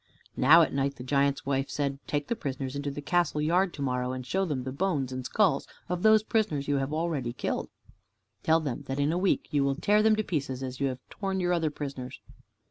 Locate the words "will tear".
9.63-10.01